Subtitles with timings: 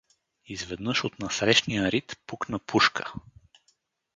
[0.45, 3.13] Изведнъж от насрещния рид пукна пушка.